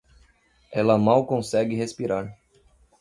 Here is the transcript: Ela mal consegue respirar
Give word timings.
Ela 0.71 0.97
mal 0.97 1.27
consegue 1.27 1.75
respirar 1.75 2.35